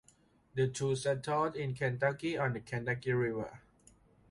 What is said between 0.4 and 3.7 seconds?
The two settled in Kentucky on the Kentucky River.